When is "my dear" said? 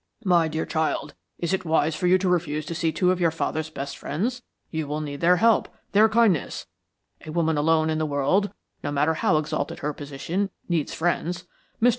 0.25-0.65